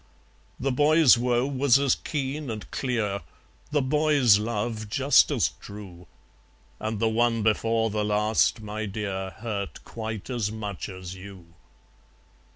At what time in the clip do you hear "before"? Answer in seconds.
7.43-7.91